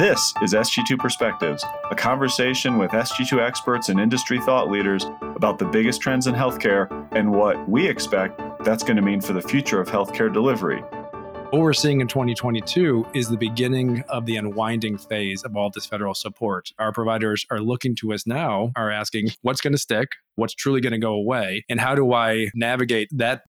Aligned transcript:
This 0.00 0.32
is 0.40 0.54
SG2 0.54 0.98
Perspectives, 0.98 1.62
a 1.90 1.94
conversation 1.94 2.78
with 2.78 2.90
SG2 2.92 3.38
experts 3.38 3.90
and 3.90 4.00
industry 4.00 4.40
thought 4.40 4.70
leaders 4.70 5.04
about 5.20 5.58
the 5.58 5.66
biggest 5.66 6.00
trends 6.00 6.26
in 6.26 6.34
healthcare 6.34 7.06
and 7.12 7.30
what 7.30 7.68
we 7.68 7.86
expect 7.86 8.40
that's 8.64 8.82
going 8.82 8.96
to 8.96 9.02
mean 9.02 9.20
for 9.20 9.34
the 9.34 9.42
future 9.42 9.78
of 9.78 9.90
healthcare 9.90 10.32
delivery. 10.32 10.80
What 11.50 11.60
we're 11.60 11.74
seeing 11.74 12.00
in 12.00 12.08
2022 12.08 13.08
is 13.12 13.28
the 13.28 13.36
beginning 13.36 14.02
of 14.08 14.24
the 14.24 14.36
unwinding 14.36 14.96
phase 14.96 15.42
of 15.42 15.54
all 15.54 15.68
this 15.68 15.84
federal 15.84 16.14
support. 16.14 16.70
Our 16.78 16.92
providers 16.92 17.44
are 17.50 17.60
looking 17.60 17.94
to 17.96 18.14
us 18.14 18.26
now, 18.26 18.72
are 18.76 18.90
asking 18.90 19.32
what's 19.42 19.60
going 19.60 19.74
to 19.74 19.78
stick, 19.78 20.12
what's 20.34 20.54
truly 20.54 20.80
going 20.80 20.94
to 20.94 20.98
go 20.98 21.12
away, 21.12 21.66
and 21.68 21.78
how 21.78 21.94
do 21.94 22.14
I 22.14 22.48
navigate 22.54 23.10
that? 23.12 23.42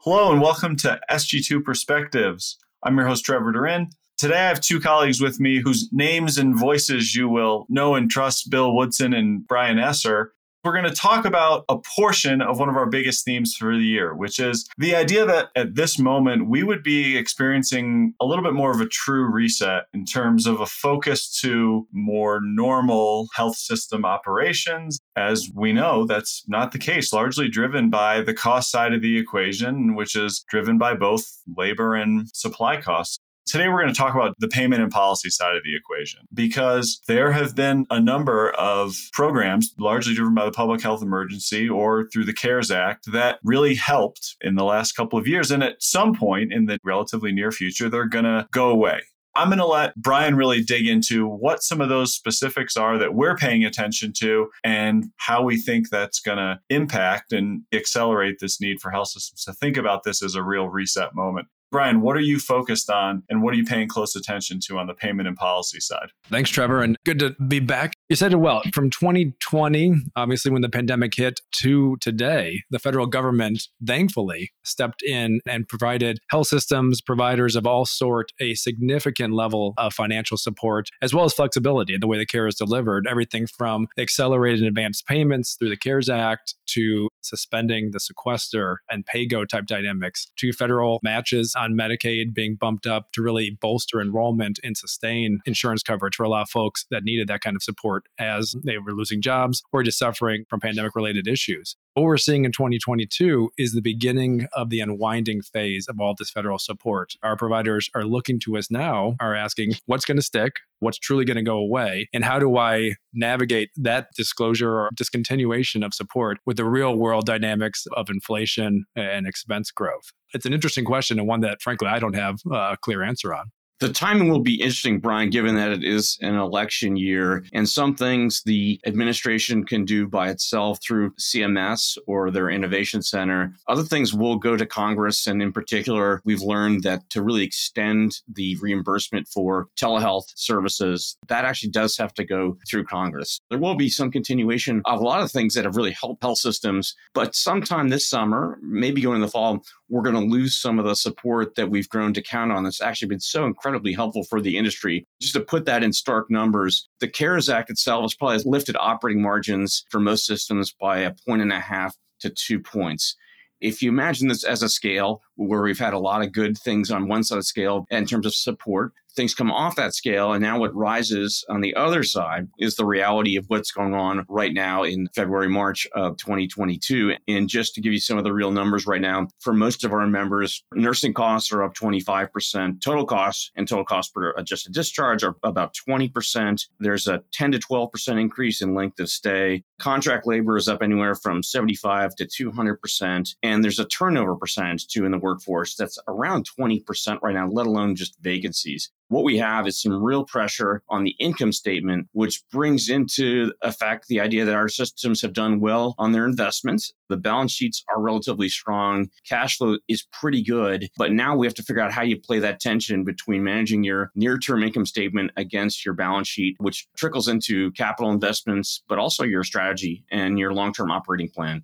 Hello, 0.00 0.30
and 0.30 0.42
welcome 0.42 0.76
to 0.76 1.00
SG2 1.10 1.64
Perspectives. 1.64 2.58
I'm 2.82 2.98
your 2.98 3.06
host, 3.06 3.24
Trevor 3.24 3.52
Durin. 3.52 3.88
Today, 4.18 4.38
I 4.38 4.48
have 4.48 4.62
two 4.62 4.80
colleagues 4.80 5.20
with 5.20 5.40
me 5.40 5.60
whose 5.60 5.92
names 5.92 6.38
and 6.38 6.58
voices 6.58 7.14
you 7.14 7.28
will 7.28 7.66
know 7.68 7.96
and 7.96 8.10
trust 8.10 8.48
Bill 8.48 8.74
Woodson 8.74 9.12
and 9.12 9.46
Brian 9.46 9.78
Esser. 9.78 10.32
We're 10.64 10.72
going 10.72 10.88
to 10.88 10.90
talk 10.90 11.26
about 11.26 11.66
a 11.68 11.76
portion 11.76 12.40
of 12.40 12.58
one 12.58 12.70
of 12.70 12.76
our 12.76 12.86
biggest 12.86 13.26
themes 13.26 13.54
for 13.54 13.76
the 13.76 13.84
year, 13.84 14.14
which 14.14 14.40
is 14.40 14.66
the 14.78 14.96
idea 14.96 15.26
that 15.26 15.50
at 15.54 15.74
this 15.74 15.98
moment 15.98 16.48
we 16.48 16.62
would 16.62 16.82
be 16.82 17.14
experiencing 17.14 18.14
a 18.18 18.24
little 18.24 18.42
bit 18.42 18.54
more 18.54 18.70
of 18.70 18.80
a 18.80 18.88
true 18.88 19.30
reset 19.30 19.84
in 19.92 20.06
terms 20.06 20.46
of 20.46 20.62
a 20.62 20.66
focus 20.66 21.38
to 21.42 21.86
more 21.92 22.40
normal 22.42 23.28
health 23.34 23.56
system 23.56 24.06
operations. 24.06 24.98
As 25.14 25.50
we 25.54 25.74
know, 25.74 26.06
that's 26.06 26.42
not 26.48 26.72
the 26.72 26.78
case, 26.78 27.12
largely 27.12 27.50
driven 27.50 27.90
by 27.90 28.22
the 28.22 28.34
cost 28.34 28.70
side 28.70 28.94
of 28.94 29.02
the 29.02 29.18
equation, 29.18 29.94
which 29.94 30.16
is 30.16 30.42
driven 30.48 30.78
by 30.78 30.94
both 30.94 31.42
labor 31.54 31.94
and 31.94 32.30
supply 32.34 32.80
costs. 32.80 33.18
Today, 33.46 33.68
we're 33.68 33.80
going 33.80 33.94
to 33.94 33.98
talk 33.98 34.12
about 34.12 34.34
the 34.40 34.48
payment 34.48 34.82
and 34.82 34.90
policy 34.90 35.30
side 35.30 35.54
of 35.56 35.62
the 35.62 35.76
equation 35.76 36.26
because 36.34 37.00
there 37.06 37.30
have 37.30 37.54
been 37.54 37.86
a 37.90 38.00
number 38.00 38.50
of 38.50 38.96
programs, 39.12 39.72
largely 39.78 40.14
driven 40.14 40.34
by 40.34 40.44
the 40.44 40.50
public 40.50 40.82
health 40.82 41.00
emergency 41.00 41.68
or 41.68 42.08
through 42.12 42.24
the 42.24 42.32
CARES 42.32 42.72
Act, 42.72 43.06
that 43.12 43.38
really 43.44 43.76
helped 43.76 44.34
in 44.40 44.56
the 44.56 44.64
last 44.64 44.92
couple 44.92 45.16
of 45.16 45.28
years. 45.28 45.52
And 45.52 45.62
at 45.62 45.80
some 45.80 46.12
point 46.12 46.52
in 46.52 46.66
the 46.66 46.80
relatively 46.82 47.30
near 47.30 47.52
future, 47.52 47.88
they're 47.88 48.08
going 48.08 48.24
to 48.24 48.48
go 48.50 48.68
away. 48.68 49.02
I'm 49.36 49.48
going 49.48 49.58
to 49.58 49.66
let 49.66 49.94
Brian 49.94 50.34
really 50.34 50.62
dig 50.62 50.88
into 50.88 51.28
what 51.28 51.62
some 51.62 51.80
of 51.80 51.88
those 51.88 52.14
specifics 52.14 52.76
are 52.76 52.98
that 52.98 53.14
we're 53.14 53.36
paying 53.36 53.64
attention 53.64 54.12
to 54.18 54.48
and 54.64 55.04
how 55.18 55.42
we 55.42 55.58
think 55.58 55.90
that's 55.90 56.20
going 56.20 56.38
to 56.38 56.58
impact 56.70 57.32
and 57.32 57.62
accelerate 57.72 58.38
this 58.40 58.60
need 58.60 58.80
for 58.80 58.90
health 58.90 59.08
systems 59.08 59.44
to 59.44 59.52
think 59.52 59.76
about 59.76 60.02
this 60.02 60.22
as 60.22 60.34
a 60.34 60.42
real 60.42 60.68
reset 60.68 61.14
moment. 61.14 61.46
Brian, 61.76 62.00
what 62.00 62.16
are 62.16 62.20
you 62.20 62.38
focused 62.38 62.88
on 62.88 63.22
and 63.28 63.42
what 63.42 63.52
are 63.52 63.56
you 63.58 63.64
paying 63.64 63.86
close 63.86 64.16
attention 64.16 64.60
to 64.60 64.78
on 64.78 64.86
the 64.86 64.94
payment 64.94 65.28
and 65.28 65.36
policy 65.36 65.78
side? 65.78 66.08
Thanks, 66.30 66.48
Trevor, 66.48 66.80
and 66.80 66.96
good 67.04 67.18
to 67.18 67.36
be 67.48 67.60
back. 67.60 67.92
You 68.08 68.16
said 68.16 68.32
it 68.32 68.36
well. 68.36 68.62
From 68.72 68.88
2020, 68.88 69.94
obviously, 70.16 70.50
when 70.50 70.62
the 70.62 70.70
pandemic 70.70 71.14
hit, 71.14 71.40
to 71.56 71.98
today, 72.00 72.62
the 72.70 72.78
federal 72.78 73.06
government 73.06 73.64
thankfully 73.84 74.52
stepped 74.64 75.02
in 75.02 75.40
and 75.46 75.68
provided 75.68 76.18
health 76.30 76.46
systems, 76.46 77.02
providers 77.02 77.56
of 77.56 77.66
all 77.66 77.84
sort, 77.84 78.30
a 78.40 78.54
significant 78.54 79.34
level 79.34 79.74
of 79.76 79.92
financial 79.92 80.38
support, 80.38 80.88
as 81.02 81.12
well 81.12 81.26
as 81.26 81.34
flexibility 81.34 81.94
in 81.94 82.00
the 82.00 82.06
way 82.06 82.16
the 82.16 82.24
care 82.24 82.46
is 82.46 82.54
delivered. 82.54 83.06
Everything 83.06 83.46
from 83.46 83.88
accelerated 83.98 84.64
advance 84.64 85.02
payments 85.02 85.56
through 85.58 85.68
the 85.68 85.76
CARES 85.76 86.08
Act 86.08 86.54
to 86.68 87.08
suspending 87.22 87.90
the 87.90 88.00
sequester 88.00 88.80
and 88.88 89.04
pay 89.04 89.26
go 89.26 89.44
type 89.44 89.66
dynamics 89.66 90.30
to 90.36 90.52
federal 90.52 91.00
matches 91.02 91.54
on 91.58 91.65
Medicaid 91.72 92.34
being 92.34 92.56
bumped 92.56 92.86
up 92.86 93.12
to 93.12 93.22
really 93.22 93.56
bolster 93.60 94.00
enrollment 94.00 94.58
and 94.62 94.76
sustain 94.76 95.40
insurance 95.46 95.82
coverage 95.82 96.16
for 96.16 96.24
a 96.24 96.28
lot 96.28 96.42
of 96.42 96.50
folks 96.50 96.86
that 96.90 97.04
needed 97.04 97.28
that 97.28 97.40
kind 97.40 97.56
of 97.56 97.62
support 97.62 98.04
as 98.18 98.54
they 98.64 98.78
were 98.78 98.92
losing 98.92 99.22
jobs 99.22 99.62
or 99.72 99.82
just 99.82 99.98
suffering 99.98 100.44
from 100.48 100.60
pandemic 100.60 100.94
related 100.94 101.26
issues. 101.26 101.76
What 101.96 102.02
we're 102.02 102.18
seeing 102.18 102.44
in 102.44 102.52
2022 102.52 103.52
is 103.56 103.72
the 103.72 103.80
beginning 103.80 104.48
of 104.52 104.68
the 104.68 104.80
unwinding 104.80 105.40
phase 105.40 105.86
of 105.88 105.98
all 105.98 106.14
this 106.14 106.28
federal 106.28 106.58
support. 106.58 107.14
Our 107.22 107.38
providers 107.38 107.88
are 107.94 108.04
looking 108.04 108.38
to 108.40 108.58
us 108.58 108.70
now, 108.70 109.16
are 109.18 109.34
asking 109.34 109.76
what's 109.86 110.04
going 110.04 110.18
to 110.18 110.22
stick, 110.22 110.56
what's 110.80 110.98
truly 110.98 111.24
going 111.24 111.38
to 111.38 111.42
go 111.42 111.56
away, 111.56 112.10
and 112.12 112.22
how 112.22 112.38
do 112.38 112.58
I 112.58 112.96
navigate 113.14 113.70
that 113.76 114.08
disclosure 114.14 114.78
or 114.78 114.90
discontinuation 114.94 115.82
of 115.86 115.94
support 115.94 116.36
with 116.44 116.58
the 116.58 116.66
real 116.66 116.94
world 116.94 117.24
dynamics 117.24 117.86
of 117.96 118.10
inflation 118.10 118.84
and 118.94 119.26
expense 119.26 119.70
growth? 119.70 120.12
It's 120.34 120.44
an 120.44 120.52
interesting 120.52 120.84
question 120.84 121.18
and 121.18 121.26
one 121.26 121.40
that, 121.40 121.62
frankly, 121.62 121.88
I 121.88 121.98
don't 121.98 122.14
have 122.14 122.40
a 122.52 122.76
clear 122.78 123.02
answer 123.02 123.32
on. 123.32 123.46
The 123.78 123.92
timing 123.92 124.30
will 124.30 124.40
be 124.40 124.54
interesting, 124.54 125.00
Brian, 125.00 125.28
given 125.28 125.54
that 125.56 125.70
it 125.70 125.84
is 125.84 126.18
an 126.22 126.34
election 126.34 126.96
year. 126.96 127.44
And 127.52 127.68
some 127.68 127.94
things 127.94 128.42
the 128.42 128.80
administration 128.86 129.64
can 129.64 129.84
do 129.84 130.06
by 130.06 130.30
itself 130.30 130.78
through 130.82 131.10
CMS 131.14 131.98
or 132.06 132.30
their 132.30 132.48
innovation 132.48 133.02
center. 133.02 133.54
Other 133.68 133.82
things 133.82 134.14
will 134.14 134.36
go 134.36 134.56
to 134.56 134.64
Congress. 134.64 135.26
And 135.26 135.42
in 135.42 135.52
particular, 135.52 136.22
we've 136.24 136.40
learned 136.40 136.84
that 136.84 137.08
to 137.10 137.22
really 137.22 137.44
extend 137.44 138.20
the 138.32 138.56
reimbursement 138.56 139.28
for 139.28 139.68
telehealth 139.76 140.32
services, 140.34 141.18
that 141.28 141.44
actually 141.44 141.70
does 141.70 141.98
have 141.98 142.14
to 142.14 142.24
go 142.24 142.56
through 142.66 142.84
Congress. 142.84 143.40
There 143.50 143.58
will 143.58 143.74
be 143.74 143.90
some 143.90 144.10
continuation 144.10 144.80
of 144.86 145.00
a 145.00 145.04
lot 145.04 145.22
of 145.22 145.30
things 145.30 145.52
that 145.52 145.66
have 145.66 145.76
really 145.76 145.92
helped 145.92 146.22
health 146.22 146.38
systems. 146.38 146.94
But 147.12 147.34
sometime 147.34 147.90
this 147.90 148.08
summer, 148.08 148.58
maybe 148.62 149.02
going 149.02 149.16
in 149.16 149.20
the 149.20 149.28
fall, 149.28 149.62
we're 149.88 150.02
going 150.02 150.14
to 150.14 150.20
lose 150.20 150.56
some 150.56 150.78
of 150.78 150.84
the 150.84 150.96
support 150.96 151.54
that 151.56 151.70
we've 151.70 151.88
grown 151.88 152.12
to 152.14 152.22
count 152.22 152.52
on. 152.52 152.64
That's 152.64 152.80
actually 152.80 153.08
been 153.08 153.20
so 153.20 153.44
incredibly 153.66 153.92
helpful 153.92 154.22
for 154.22 154.40
the 154.40 154.56
industry. 154.56 155.06
Just 155.20 155.34
to 155.34 155.40
put 155.40 155.64
that 155.64 155.82
in 155.82 155.92
stark 155.92 156.30
numbers, 156.30 156.88
the 157.00 157.08
CARES 157.08 157.48
Act 157.48 157.68
itself 157.68 158.02
has 158.02 158.14
probably 158.14 158.38
lifted 158.44 158.76
operating 158.78 159.20
margins 159.20 159.84
for 159.90 159.98
most 159.98 160.24
systems 160.24 160.72
by 160.80 160.98
a 160.98 161.12
point 161.26 161.42
and 161.42 161.52
a 161.52 161.58
half 161.58 161.96
to 162.20 162.30
two 162.30 162.60
points. 162.60 163.16
If 163.60 163.82
you 163.82 163.90
imagine 163.90 164.28
this 164.28 164.44
as 164.44 164.62
a 164.62 164.68
scale 164.68 165.20
where 165.36 165.62
we've 165.62 165.78
had 165.78 165.94
a 165.94 165.98
lot 165.98 166.22
of 166.22 166.32
good 166.32 166.58
things 166.58 166.90
on 166.90 167.08
one 167.08 167.22
side 167.22 167.36
of 167.36 167.40
the 167.40 167.44
scale 167.44 167.86
in 167.90 168.06
terms 168.06 168.26
of 168.26 168.34
support, 168.34 168.92
things 169.16 169.34
come 169.34 169.50
off 169.50 169.76
that 169.76 169.94
scale. 169.94 170.32
And 170.32 170.42
now 170.42 170.60
what 170.60 170.74
rises 170.74 171.44
on 171.48 171.62
the 171.62 171.74
other 171.74 172.02
side 172.02 172.48
is 172.58 172.76
the 172.76 172.84
reality 172.84 173.36
of 173.36 173.46
what's 173.48 173.72
going 173.72 173.94
on 173.94 174.24
right 174.28 174.52
now 174.52 174.84
in 174.84 175.08
February, 175.14 175.48
March 175.48 175.86
of 175.94 176.18
2022. 176.18 177.14
And 177.26 177.48
just 177.48 177.74
to 177.74 177.80
give 177.80 177.92
you 177.92 177.98
some 177.98 178.18
of 178.18 178.24
the 178.24 178.32
real 178.32 178.52
numbers 178.52 178.86
right 178.86 179.00
now, 179.00 179.28
for 179.40 179.54
most 179.54 179.84
of 179.84 179.92
our 179.92 180.06
members, 180.06 180.62
nursing 180.74 181.14
costs 181.14 181.50
are 181.50 181.62
up 181.62 181.74
25%, 181.74 182.80
total 182.82 183.06
costs 183.06 183.50
and 183.56 183.66
total 183.66 183.84
cost 183.84 184.14
per 184.14 184.30
adjusted 184.36 184.74
discharge 184.74 185.24
are 185.24 185.34
about 185.42 185.74
20%. 185.88 186.66
There's 186.78 187.08
a 187.08 187.22
10 187.32 187.52
to 187.52 187.58
12% 187.58 188.20
increase 188.20 188.60
in 188.60 188.74
length 188.74 189.00
of 189.00 189.08
stay. 189.08 189.64
Contract 189.80 190.26
labor 190.26 190.56
is 190.56 190.68
up 190.68 190.82
anywhere 190.82 191.14
from 191.14 191.42
75 191.42 192.14
to 192.16 192.26
200%. 192.26 193.34
And 193.42 193.64
there's 193.64 193.78
a 193.78 193.86
turnover 193.86 194.36
percentage 194.36 194.86
too 194.88 195.06
in 195.06 195.12
the 195.12 195.18
workforce 195.26 195.74
that's 195.74 195.98
around 196.06 196.46
20% 196.58 197.18
right 197.22 197.34
now, 197.34 197.48
let 197.48 197.66
alone 197.66 197.96
just 197.96 198.16
vacancies. 198.20 198.90
What 199.08 199.24
we 199.24 199.38
have 199.38 199.68
is 199.68 199.80
some 199.80 200.02
real 200.02 200.24
pressure 200.24 200.82
on 200.88 201.04
the 201.04 201.14
income 201.20 201.52
statement, 201.52 202.08
which 202.12 202.42
brings 202.50 202.88
into 202.88 203.52
effect 203.62 204.06
the 204.08 204.20
idea 204.20 204.44
that 204.44 204.54
our 204.54 204.68
systems 204.68 205.22
have 205.22 205.32
done 205.32 205.60
well 205.60 205.94
on 205.96 206.10
their 206.10 206.26
investments. 206.26 206.92
The 207.08 207.16
balance 207.16 207.52
sheets 207.52 207.84
are 207.88 208.02
relatively 208.02 208.48
strong. 208.48 209.08
Cash 209.28 209.58
flow 209.58 209.78
is 209.88 210.04
pretty 210.12 210.42
good. 210.42 210.88
But 210.96 211.12
now 211.12 211.36
we 211.36 211.46
have 211.46 211.54
to 211.54 211.62
figure 211.62 211.82
out 211.82 211.92
how 211.92 212.02
you 212.02 212.20
play 212.20 212.40
that 212.40 212.58
tension 212.58 213.04
between 213.04 213.44
managing 213.44 213.84
your 213.84 214.10
near 214.16 214.38
term 214.38 214.64
income 214.64 214.86
statement 214.86 215.30
against 215.36 215.84
your 215.84 215.94
balance 215.94 216.26
sheet, 216.26 216.56
which 216.58 216.88
trickles 216.96 217.28
into 217.28 217.70
capital 217.72 218.10
investments, 218.10 218.82
but 218.88 218.98
also 218.98 219.22
your 219.22 219.44
strategy 219.44 220.04
and 220.10 220.36
your 220.36 220.52
long 220.52 220.72
term 220.72 220.90
operating 220.90 221.28
plan. 221.28 221.62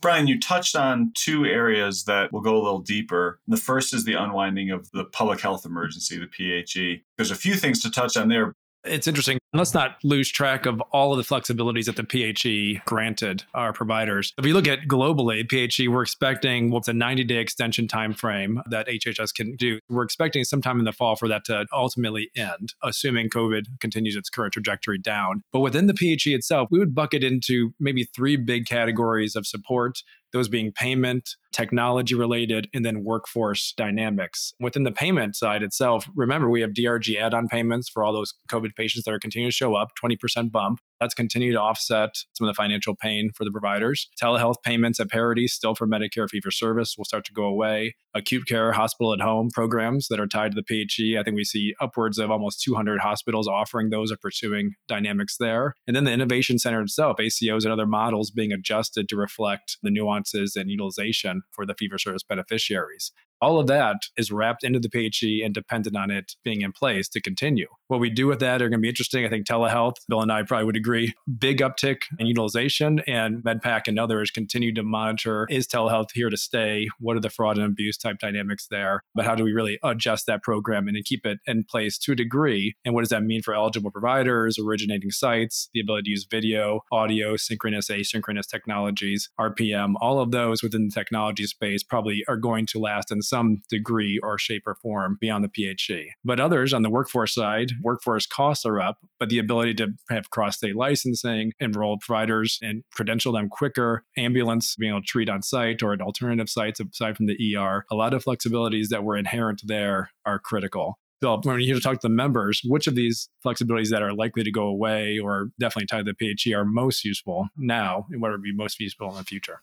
Brian, 0.00 0.26
you 0.26 0.38
touched 0.38 0.76
on 0.76 1.12
two 1.14 1.46
areas 1.46 2.04
that 2.04 2.32
will 2.32 2.42
go 2.42 2.54
a 2.54 2.62
little 2.62 2.80
deeper. 2.80 3.40
The 3.48 3.56
first 3.56 3.94
is 3.94 4.04
the 4.04 4.14
unwinding 4.14 4.70
of 4.70 4.90
the 4.92 5.04
public 5.04 5.40
health 5.40 5.64
emergency, 5.64 6.18
the 6.18 6.28
PHE. 6.28 7.02
There's 7.16 7.30
a 7.30 7.36
few 7.36 7.54
things 7.54 7.80
to 7.82 7.90
touch 7.90 8.16
on 8.16 8.28
there. 8.28 8.54
It's 8.86 9.06
interesting. 9.06 9.38
Let's 9.52 9.74
not 9.74 9.96
lose 10.04 10.30
track 10.30 10.66
of 10.66 10.80
all 10.92 11.12
of 11.12 11.18
the 11.18 11.34
flexibilities 11.34 11.86
that 11.86 11.96
the 11.96 12.04
PHE 12.04 12.82
granted 12.84 13.44
our 13.54 13.72
providers. 13.72 14.32
If 14.38 14.44
you 14.44 14.52
look 14.52 14.68
at 14.68 14.82
globally, 14.82 15.48
PHE, 15.48 15.88
we're 15.88 16.02
expecting 16.02 16.70
what's 16.70 16.88
a 16.88 16.92
90 16.92 17.24
day 17.24 17.36
extension 17.36 17.88
time 17.88 18.12
frame 18.12 18.60
that 18.70 18.86
HHS 18.86 19.34
can 19.34 19.56
do. 19.56 19.78
We're 19.88 20.02
expecting 20.02 20.44
sometime 20.44 20.78
in 20.78 20.84
the 20.84 20.92
fall 20.92 21.16
for 21.16 21.28
that 21.28 21.44
to 21.46 21.66
ultimately 21.72 22.30
end, 22.36 22.74
assuming 22.82 23.30
COVID 23.30 23.64
continues 23.80 24.16
its 24.16 24.28
current 24.28 24.52
trajectory 24.52 24.98
down. 24.98 25.42
But 25.52 25.60
within 25.60 25.86
the 25.86 25.94
PHE 25.94 26.34
itself, 26.34 26.68
we 26.70 26.78
would 26.78 26.94
bucket 26.94 27.24
into 27.24 27.72
maybe 27.80 28.04
three 28.04 28.36
big 28.36 28.66
categories 28.66 29.36
of 29.36 29.46
support 29.46 30.02
those 30.32 30.48
being 30.48 30.72
payment, 30.72 31.30
technology 31.52 32.14
related, 32.14 32.68
and 32.74 32.84
then 32.84 33.04
workforce 33.04 33.72
dynamics. 33.76 34.52
Within 34.60 34.84
the 34.84 34.92
payment 34.92 35.36
side 35.36 35.62
itself, 35.62 36.08
remember 36.14 36.50
we 36.50 36.60
have 36.60 36.70
DRG 36.70 37.20
add 37.20 37.34
on 37.34 37.48
payments 37.48 37.88
for 37.88 38.04
all 38.04 38.12
those 38.12 38.34
COVID 38.50 38.74
patients 38.76 39.04
that 39.04 39.12
are 39.12 39.18
continuing 39.18 39.50
to 39.50 39.56
show 39.56 39.74
up, 39.74 39.90
20% 40.02 40.50
bump. 40.50 40.80
That's 41.00 41.14
continued 41.14 41.52
to 41.52 41.60
offset 41.60 42.16
some 42.32 42.46
of 42.46 42.54
the 42.54 42.56
financial 42.56 42.94
pain 42.94 43.30
for 43.34 43.44
the 43.44 43.50
providers. 43.50 44.08
Telehealth 44.20 44.62
payments 44.64 45.00
at 45.00 45.10
parity 45.10 45.46
still 45.46 45.74
for 45.74 45.86
Medicare 45.86 46.28
fee 46.28 46.40
for 46.40 46.50
service 46.50 46.96
will 46.96 47.04
start 47.04 47.24
to 47.26 47.32
go 47.32 47.44
away. 47.44 47.96
Acute 48.14 48.46
care, 48.46 48.72
hospital 48.72 49.12
at 49.12 49.20
home 49.20 49.50
programs 49.52 50.08
that 50.08 50.18
are 50.18 50.26
tied 50.26 50.52
to 50.52 50.60
the 50.60 50.86
PHE. 50.86 51.18
I 51.18 51.22
think 51.22 51.36
we 51.36 51.44
see 51.44 51.74
upwards 51.80 52.18
of 52.18 52.30
almost 52.30 52.62
200 52.62 53.00
hospitals 53.00 53.46
offering 53.46 53.90
those 53.90 54.10
or 54.10 54.16
pursuing 54.16 54.72
dynamics 54.88 55.36
there. 55.36 55.74
And 55.86 55.94
then 55.94 56.04
the 56.04 56.12
Innovation 56.12 56.58
Center 56.58 56.80
itself, 56.80 57.18
ACOs 57.18 57.64
and 57.64 57.72
other 57.72 57.86
models 57.86 58.30
being 58.30 58.52
adjusted 58.52 59.08
to 59.10 59.16
reflect 59.16 59.76
the 59.82 59.90
nuances 59.90 60.56
and 60.56 60.70
utilization 60.70 61.42
for 61.50 61.66
the 61.66 61.74
fee 61.74 61.88
for 61.88 61.98
service 61.98 62.22
beneficiaries. 62.22 63.12
All 63.40 63.58
of 63.58 63.66
that 63.66 63.96
is 64.16 64.32
wrapped 64.32 64.64
into 64.64 64.78
the 64.78 64.88
PHE 64.88 65.42
and 65.44 65.52
dependent 65.52 65.96
on 65.96 66.10
it 66.10 66.34
being 66.42 66.62
in 66.62 66.72
place 66.72 67.08
to 67.10 67.20
continue. 67.20 67.68
What 67.88 68.00
we 68.00 68.10
do 68.10 68.26
with 68.26 68.40
that 68.40 68.62
are 68.62 68.68
going 68.68 68.80
to 68.80 68.82
be 68.82 68.88
interesting. 68.88 69.24
I 69.24 69.28
think 69.28 69.46
telehealth, 69.46 69.96
Bill 70.08 70.22
and 70.22 70.32
I 70.32 70.42
probably 70.42 70.64
would 70.64 70.76
agree, 70.76 71.14
big 71.38 71.58
uptick 71.58 72.02
in 72.18 72.26
utilization, 72.26 73.00
and 73.06 73.44
MedPAC 73.44 73.82
and 73.86 73.98
others 73.98 74.30
continue 74.30 74.72
to 74.74 74.82
monitor 74.82 75.46
is 75.50 75.66
telehealth 75.66 76.08
here 76.14 76.30
to 76.30 76.36
stay? 76.36 76.88
What 76.98 77.16
are 77.16 77.20
the 77.20 77.30
fraud 77.30 77.58
and 77.58 77.66
abuse 77.66 77.96
type 77.96 78.18
dynamics 78.18 78.66
there? 78.70 79.02
But 79.14 79.24
how 79.24 79.34
do 79.34 79.44
we 79.44 79.52
really 79.52 79.78
adjust 79.84 80.26
that 80.26 80.42
program 80.42 80.88
and 80.88 81.04
keep 81.04 81.26
it 81.26 81.38
in 81.46 81.64
place 81.64 81.98
to 81.98 82.12
a 82.12 82.16
degree? 82.16 82.74
And 82.84 82.94
what 82.94 83.02
does 83.02 83.10
that 83.10 83.22
mean 83.22 83.42
for 83.42 83.54
eligible 83.54 83.90
providers, 83.90 84.58
originating 84.58 85.10
sites, 85.10 85.68
the 85.74 85.80
ability 85.80 86.04
to 86.04 86.10
use 86.10 86.26
video, 86.28 86.80
audio, 86.90 87.36
synchronous, 87.36 87.88
asynchronous 87.88 88.46
technologies, 88.46 89.28
RPM, 89.38 89.94
all 90.00 90.20
of 90.20 90.30
those 90.30 90.62
within 90.62 90.88
the 90.88 90.92
technology 90.92 91.46
space 91.46 91.82
probably 91.82 92.24
are 92.28 92.36
going 92.36 92.66
to 92.66 92.78
last 92.78 93.12
in 93.12 93.22
some 93.28 93.62
degree 93.68 94.18
or 94.22 94.38
shape 94.38 94.62
or 94.66 94.74
form 94.74 95.18
beyond 95.20 95.44
the 95.44 95.48
PHE. 95.48 96.12
But 96.24 96.40
others 96.40 96.72
on 96.72 96.82
the 96.82 96.90
workforce 96.90 97.34
side, 97.34 97.72
workforce 97.82 98.26
costs 98.26 98.64
are 98.64 98.80
up, 98.80 98.98
but 99.18 99.28
the 99.28 99.38
ability 99.38 99.74
to 99.74 99.88
have 100.10 100.30
cross 100.30 100.56
state 100.56 100.76
licensing, 100.76 101.52
enroll 101.60 101.98
providers 101.98 102.58
and 102.62 102.84
credential 102.92 103.32
them 103.32 103.48
quicker, 103.48 104.04
ambulance 104.16 104.76
being 104.76 104.92
able 104.92 105.00
to 105.00 105.06
treat 105.06 105.28
on 105.28 105.42
site 105.42 105.82
or 105.82 105.92
at 105.92 106.00
alternative 106.00 106.48
sites 106.48 106.80
aside 106.80 107.16
from 107.16 107.26
the 107.26 107.56
ER, 107.56 107.84
a 107.90 107.94
lot 107.94 108.14
of 108.14 108.24
flexibilities 108.24 108.88
that 108.88 109.04
were 109.04 109.16
inherent 109.16 109.62
there 109.64 110.10
are 110.24 110.38
critical. 110.38 110.98
Bill, 111.20 111.40
when 111.44 111.60
you 111.60 111.80
talk 111.80 111.94
to 112.00 112.08
the 112.08 112.14
members, 112.14 112.60
which 112.64 112.86
of 112.86 112.94
these 112.94 113.30
flexibilities 113.44 113.88
that 113.88 114.02
are 114.02 114.12
likely 114.12 114.44
to 114.44 114.50
go 114.50 114.64
away 114.64 115.18
or 115.18 115.48
definitely 115.58 115.86
tied 115.86 116.04
to 116.04 116.12
the 116.12 116.34
PHE 116.36 116.52
are 116.54 116.64
most 116.64 117.04
useful 117.04 117.48
now 117.56 118.06
and 118.10 118.20
what 118.20 118.32
would 118.32 118.42
be 118.42 118.54
most 118.54 118.78
useful 118.78 119.10
in 119.10 119.16
the 119.16 119.24
future? 119.24 119.62